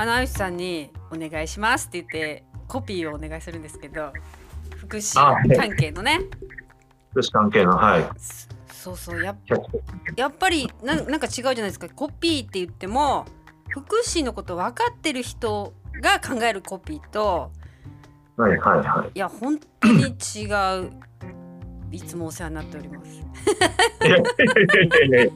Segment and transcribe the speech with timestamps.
[0.00, 4.14] あのあゆしさんにお願いしますって言ってコピーをお願いするんですけど
[4.74, 5.14] 福祉
[5.54, 6.20] 関係のね。
[7.10, 8.08] 福祉関係のはい。
[8.72, 9.36] そうそうや
[10.16, 11.86] やっぱりななんか違うじゃないですか。
[11.90, 13.26] コピーって言っても
[13.68, 17.52] 福祉のこと分かってる人が考えるコピーと
[18.38, 19.10] はいはいはい。
[19.14, 20.46] いや本当に違
[20.82, 20.92] う。
[21.92, 23.16] いつもお世話になっております。
[24.06, 24.18] いやいや。
[24.18, 25.32] いやいやいや。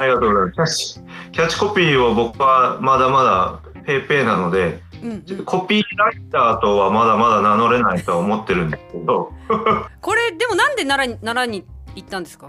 [0.00, 1.02] ありがとうございます
[1.38, 9.32] キャッチコピーを僕はまだまだペーペーなので、うんうん、コピーライターとはまだまだ名乗れないとは思ってるんですけど。
[10.02, 11.64] これでもなんで奈良に奈良に
[11.94, 12.48] 行ったんですか？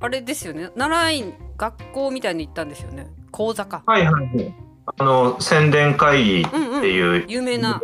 [0.00, 0.68] あれですよね。
[0.76, 3.06] 奈良院学校みたいに行ったんですよね。
[3.30, 3.82] 講座か。
[3.86, 4.54] はいはい
[4.98, 6.56] あの宣伝会議って
[6.90, 7.80] いう、うんうん、有名な。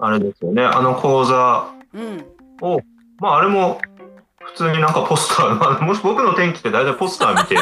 [0.00, 0.64] あれですよね。
[0.64, 1.70] あの講座
[2.60, 2.84] を、うん、
[3.20, 3.80] まああれも
[4.48, 7.56] 普通になんかポスター、ま あ、もし僕の天気って大体ポスター見て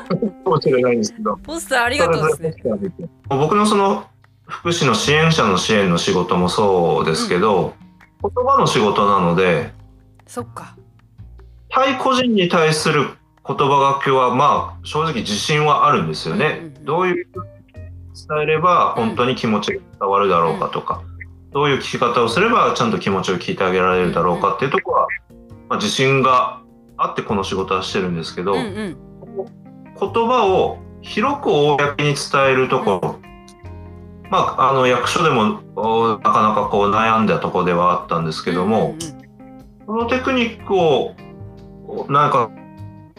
[0.44, 1.36] かもしれないんですけど。
[1.36, 3.08] ポスターありがとうですね。
[3.28, 4.06] 僕のその
[4.46, 7.74] 福祉の支援者の支援の仕事もそうですけど、
[8.22, 9.72] うん、言葉の仕事なので
[10.26, 10.74] そっか。
[11.68, 13.10] 対個人に対する
[13.46, 21.02] 言葉がけはまあ正直自信はあるんですよね、うんうん、どういう伝えれば本当に気持ちが伝わるだろうかとか、
[21.46, 25.06] うん、どういう聞き方をすればちゃんと気持ちを聞いてあげられるだろうかっていうところは、
[25.68, 26.62] まあ、自信が
[26.96, 28.96] あってこの仕事はしてるんですけど、うんうん、
[30.00, 32.16] 言葉を広く公に伝
[32.50, 33.18] えるところ、
[34.30, 38.94] まあ、あの役所でもなかなかこう悩んだところではあったんですけども、
[39.86, 41.14] このテクニックを
[42.08, 42.50] なんか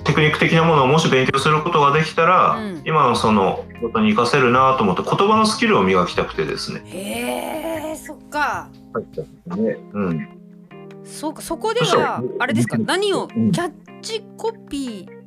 [0.04, 6.82] テクニック的なものをもし勉強することができたら、うん、今のそのことに活かせるなと思って言葉のスキルを磨きたくてですね。
[6.86, 8.70] へえそっか。
[9.48, 10.30] ね、うん。
[11.04, 13.72] そうかそこではあれですか何をキャッ
[14.02, 15.19] チコピー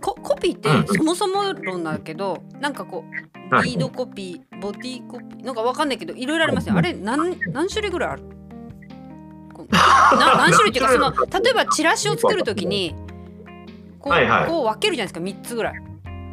[0.00, 3.04] ココピーってそもそも論だけど、うん、なんかこ
[3.50, 6.76] うリードコピーボディコピーなんかわかんないけどいろいろありますよ。
[6.76, 8.22] あれ何何種類ぐらいある？
[9.70, 11.10] な何種類っていうかその
[11.42, 12.94] 例えばチラシを作るときに
[13.98, 15.74] こうはいはい、こう分けるじゃないですか3つぐらい。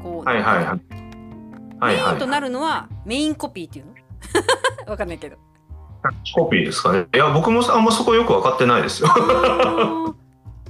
[0.04, 3.94] こう、はいはいはい、メインとなるのはメインコピーっていうの？
[4.92, 5.38] わかんないけど。
[6.36, 7.08] コピーですかね。
[7.14, 9.08] いや僕もあんまそこよく分かってないですよ。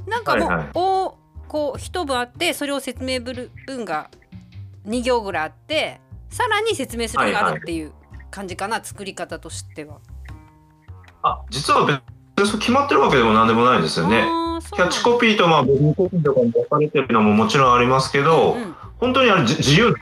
[0.08, 1.18] なんかもう、はいはい、お
[1.56, 4.12] こう一文あってそれを説明文が
[4.86, 7.94] 2行ぐらいあってさらに説明するのがあるっていう
[8.30, 10.00] 感じかな、はいはい、作り方としては。
[11.24, 11.86] あ実は
[12.36, 14.26] 別に決まってるわけでもなんでもないですよね。
[14.74, 19.96] キャッチコピーとまあボディコピーとかも分かれてるのももちろんありますけど、うん、本当にあれ自由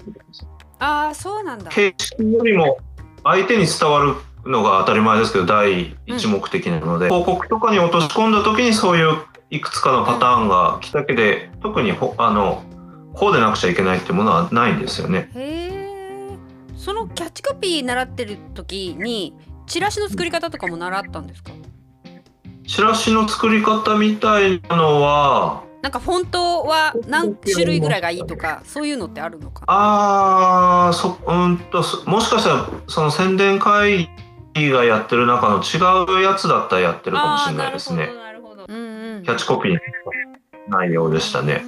[0.80, 1.70] ああそうなんだ。
[1.70, 2.80] 形式よりも
[3.24, 4.16] 相手に伝わる
[4.50, 9.18] のが当たり前ですけど第一目的なので、うん、広告とかに落とし込んだ時にそういう
[9.54, 12.64] いくつかのパターンが来たけで、うん、特にほあの
[13.14, 15.30] こうでなくちゃいけないっていうものはないんですよね。
[16.76, 19.36] そのキャッチコピー習ってる時に
[19.68, 21.52] チラシの作り方とかも習ったんですか？
[22.68, 34.10] チラシの作り方みたいなのはなんかフォントは何種類ぐらいがいいとかそういうのってあるのかああそうんともしかしたらその宣伝会
[34.56, 35.78] 議がやってる中の違
[36.20, 38.10] うやつだったらやってるかもしれないですね。
[39.24, 39.80] キャッチコピー
[40.68, 41.64] 内容でしたね。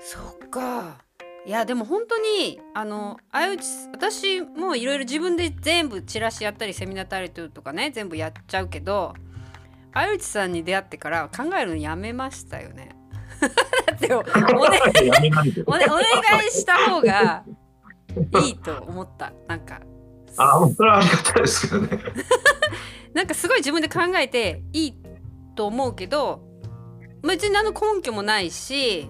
[0.00, 0.98] そっか。
[1.44, 9.14] いやでも本当にあの相内私もいろいろ自分で全部チラシやったりセミナータイトルとかね全部やっちゃうけど
[9.92, 12.90] 相内さんに出会ってから考えるのやめましたよね。
[13.86, 14.78] だってお,、ね、おね
[15.66, 17.42] お願いした方が
[18.44, 19.80] いいと思ったなんか。
[20.36, 21.98] あそれはありがたいですけどね。
[23.14, 25.01] なんかすごい自分で考えていい
[25.54, 26.42] と思うけど
[27.22, 29.08] 別に何の根拠もないし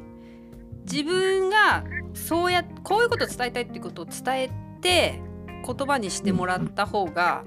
[0.91, 5.21] 自分がそうやこういうことを伝えたいっていうことを伝えて
[5.65, 7.45] 言葉にしてもらった方が、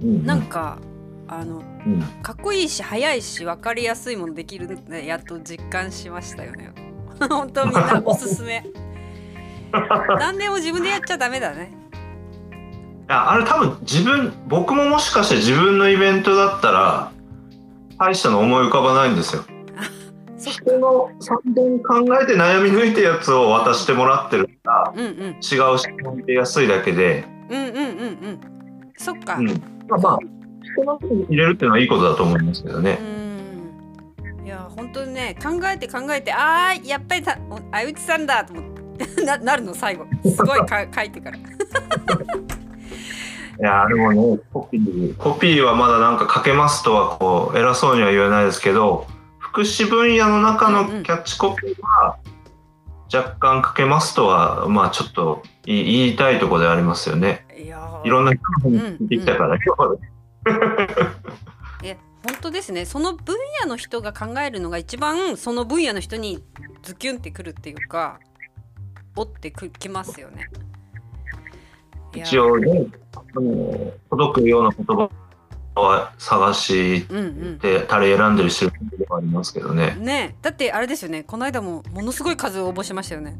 [0.00, 0.78] うん、なんか
[1.26, 6.72] あの、うん、かっこいいし早いし分かりやすいものできるってやっと実感しましたよね。
[7.28, 8.64] 本当みんなおすすめ。
[10.18, 11.72] 何でも自分でやっちゃダメだね。
[13.08, 17.12] いやあれ多分自分僕ももしかして自分のイベントだったら
[17.98, 19.44] 大したの思い浮かばないんですよ。
[20.38, 27.24] 人の参伝考えて悩み抜いたやつを渡してもらってるから、うんうん、違う人も見やすいだけで。
[27.50, 28.40] うんうんうんうん。
[28.96, 29.46] そっか、うん、
[29.88, 30.18] まあまあ
[30.62, 30.98] 人の
[31.28, 32.98] 入れるっていうのはいいことだと思いますけどね。
[34.44, 37.36] いや本当にね考えて考えてああやっぱりた
[37.72, 38.64] 相内さんだと思っ
[38.96, 40.06] て ななるの最後。
[40.24, 41.38] すごいか書いてから。
[43.60, 45.16] いやでもねコピー。
[45.16, 49.06] コピーはまだなんか書けますとはこう偉そうには言えないですけど
[49.38, 52.18] 福祉分野の中のキャッチコピーは、
[53.12, 57.46] 若干かけますとは、まあちょっと言い言いたいところでありますよね。
[57.58, 60.10] いやーいろんな人が聞いてきたから、今日はね
[61.82, 61.96] いや
[62.26, 62.84] 本当ですね。
[62.84, 66.44] その分野の人が考えるのが一番その分野の人に
[66.82, 68.20] ズキュンってくるっていうか
[69.16, 70.50] 折ってくきますよね。
[72.14, 75.10] 一応ね、あの届くような言葉
[75.74, 78.72] は探しうんて、タレ選んでる人で
[79.08, 79.94] はありますけどね。
[79.98, 80.00] う。
[80.00, 80.36] ん、ね。
[80.42, 81.22] だってあれですよね。
[81.22, 83.38] この間もものすごい数応募しましたよね。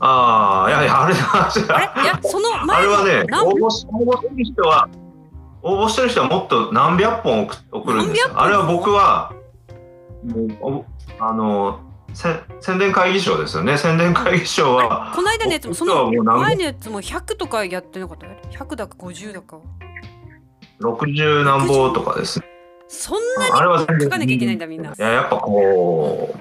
[0.00, 2.02] ああ、いやいや、あれだ、あれ？
[2.02, 4.88] いやそのあ前のれはね、何応募し応募してる人は、
[5.62, 9.34] 応募してる人はもっと何百本送送るんですあれは僕は、
[10.24, 10.84] もうお
[11.18, 13.78] あの、せ宣伝会議賞ですよね。
[13.78, 19.58] 宣伝会議賞は、この間のやつもそのもう何前のやつも100とかやってなかった？100だか50だか
[20.80, 22.46] 60何本とかですね。
[22.88, 24.90] そんなにあれは全然書かなきゃいけないんだみんな。
[24.90, 26.38] いや、やっぱこう、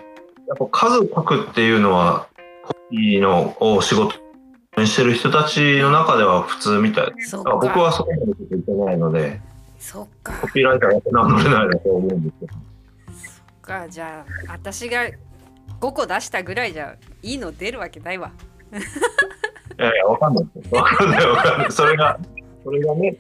[0.48, 2.28] やっぱ数書くっていうのは、
[2.66, 4.16] コピーのを仕事
[4.78, 7.32] にしてる人たちの中では普通みたいです。
[7.32, 9.40] そっだから僕かはそこまでちょっといけないので、
[9.78, 12.54] そっかコピーライターやって名乗れないなと思うんですけど。
[12.54, 15.08] そっかじゃあ私が
[15.80, 18.32] 5個出したぐらいじゃいいの出るわけないわ。
[19.80, 20.46] いやいや、わかんない。
[20.72, 21.72] わかんないわかんない。
[21.72, 22.20] それが、
[22.64, 23.16] それがね、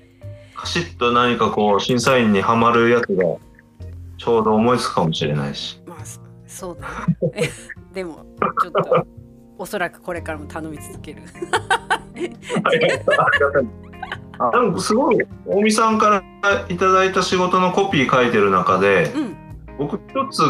[0.55, 3.23] カシッと何かこう、審査員にはまるやつが、
[4.17, 5.81] ちょうど思いつくかもしれないし。
[5.87, 6.87] まあそそうだ
[7.27, 7.49] ね。
[7.93, 8.25] でも
[8.61, 9.07] ちょっと
[9.57, 11.21] おそらくこれからも頼み続ける。
[12.63, 13.13] ありがた
[13.61, 13.67] い。
[14.39, 19.35] あでもすごい、大見さんからいただいた仕事のコピー書いてる中で、うん
[19.77, 20.41] 僕一つ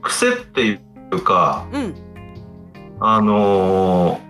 [0.00, 0.80] 癖っていう
[1.18, 1.94] か、うん
[3.00, 4.28] あのー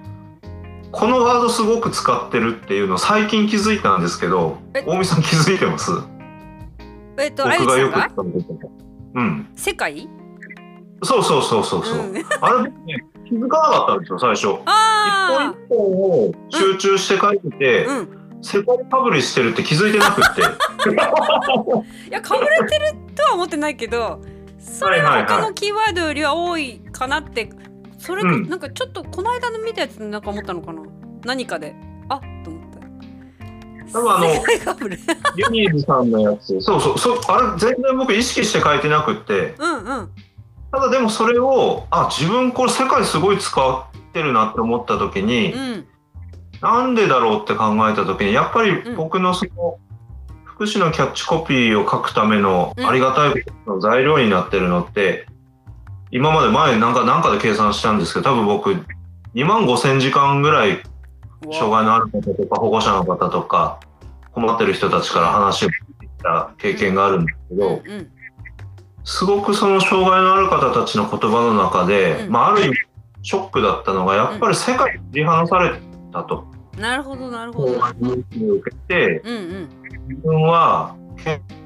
[0.90, 5.92] このワードすごく使ってるっていうの最近気づいたんですけどえ、大見さん気づいてます？
[7.18, 8.70] えっと僕がよく使ってること。
[9.14, 9.46] うん。
[9.54, 10.08] 世界？
[11.02, 11.98] そうそうそうそうそう。
[11.98, 14.46] うん、 あれ僕ね、気づかなかったんですよ、最初。
[14.46, 18.08] 一あ本一本を集中して書いてて、あうん。
[18.40, 20.40] 世界パブリッシュしてるって気づいてなくって。
[22.08, 24.20] いやかぶれてるとは思ってないけど
[24.58, 27.50] それは他のキーワードよりは多いかなって。
[27.98, 28.48] それ、うん。
[28.48, 30.82] なんかちょっとこの間の見たやつでなんか思ったのかな。
[31.24, 31.74] 何かで。
[32.08, 32.78] あと思った
[33.92, 34.26] 多分あの
[35.36, 40.10] ユニーズさんのやつ、そうそう、そうあれ全然僕意識して書いてなくって、うんうん。
[40.70, 45.86] ただでもそれを、あ、自分これ世界すごい使ってるなって思った時に、うん。
[46.60, 48.96] なんでだろうって考えた時に、やっぱりうん。
[48.96, 49.78] 僕のその、
[50.58, 52.84] 福祉のキャッチコピーを書くためのうん。
[52.84, 55.26] ありがたいの材料になってるのって、
[56.10, 58.72] 今まで前なんかなんかで計算したんですけど、多分僕
[59.34, 60.82] 2万5千時間ぐらい
[61.52, 63.78] 障害のある方とか保護者の方とか
[64.32, 65.74] 困ってる人たちから話を聞い
[66.20, 68.10] た経験があるんですけど、うんうん
[69.10, 72.30] すごくその障害のある方たちの言葉の中で、うん。
[72.30, 72.76] まあ、ある意味
[73.22, 75.80] ショックだったのがやっぱり世界に切り離され
[76.12, 76.44] たと。
[76.76, 77.72] なるほどなるほど。
[77.72, 79.77] 受けてうんうん
[80.08, 80.96] 自分は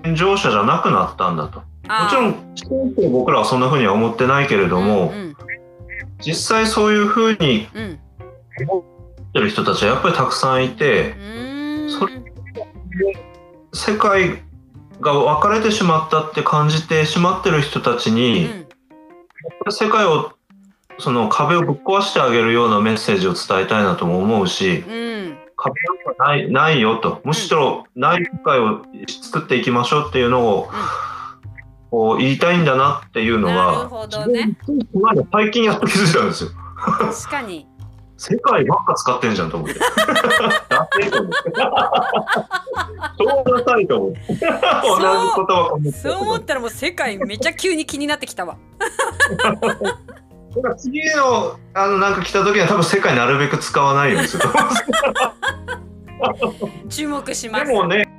[0.03, 1.61] 健常者じゃなくなったんだと。
[1.61, 1.65] も
[2.09, 5.37] ちろん真正僕らはそんな風には思ってないけれども、うん
[6.25, 7.83] 実際そういう風にうん。
[7.83, 7.99] うん
[8.69, 8.85] 思
[9.29, 11.15] ってる人たちはやっぱりたくさんいて
[11.89, 12.13] それ
[13.73, 14.43] 世界
[15.01, 18.45] が分かれてしまったって感じてしまってる人たちに、
[19.67, 19.73] うん。
[19.73, 20.33] 世界を
[20.99, 25.12] その壁をぶっ壊してあげるようなメッセージを伝えたいなとも思うしうん
[25.63, 28.83] 壁なんかないないよとむしろない世界を
[29.23, 30.69] 作っていきましょうっていうのを
[31.91, 34.57] こう言いたいんだなっていうのなるはほどね
[35.33, 36.51] 最近やっと気づいたんですよ。
[36.77, 37.67] 確かに
[38.17, 39.75] 世界ばっか使ってんじゃんと思って。
[40.69, 41.39] ダセえと思って。
[43.19, 44.19] そうダサいと思って。
[44.31, 48.57] 同じ言葉かもってそう思ったらもう世界めっちゃ急に気になってきたわ
[50.55, 54.77] だから次のあのなんか来た時には多分世界なるべく使わないようにすると思うんで
[56.89, 58.12] す 注目しまですもね